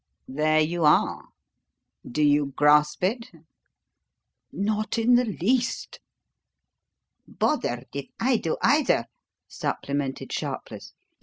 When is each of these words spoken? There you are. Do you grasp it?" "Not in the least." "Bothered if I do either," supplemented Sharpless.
There 0.27 0.59
you 0.59 0.83
are. 0.83 1.25
Do 2.09 2.23
you 2.23 2.53
grasp 2.55 3.03
it?" 3.03 3.27
"Not 4.51 4.97
in 4.97 5.13
the 5.13 5.25
least." 5.25 5.99
"Bothered 7.27 7.85
if 7.93 8.09
I 8.19 8.37
do 8.37 8.57
either," 8.63 9.05
supplemented 9.47 10.33
Sharpless. 10.33 10.93